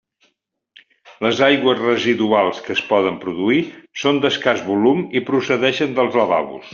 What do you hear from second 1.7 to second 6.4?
residuals que es poden produir són d'escàs volum i procedeixen dels